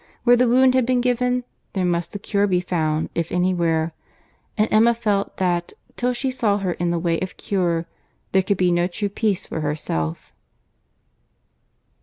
[0.23, 1.43] Where the wound had been given,
[1.73, 3.93] there must the cure be found if anywhere;
[4.57, 7.85] and Emma felt that, till she saw her in the way of cure,
[8.31, 10.33] there could be no true peace for herself.